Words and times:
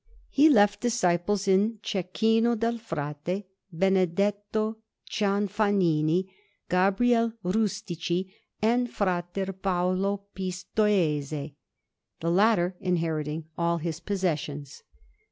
He 0.31 0.49
left 0.49 0.81
disciples 0.81 1.47
in 1.47 1.77
Cecchino 1.83 2.55
del 2.55 2.79
Frate, 2.79 3.45
Benedetto 3.71 4.77
Cianfanini, 5.07 6.25
Gabriele 6.67 7.33
Rustici, 7.45 8.27
and 8.63 8.89
Fra 8.89 9.23
Paolo 9.61 10.23
Pistoiese, 10.33 11.53
the 12.19 12.31
latter 12.31 12.75
inheriting 12.81 13.45
all 13.59 13.77
his 13.77 13.99
possessions. 13.99 14.81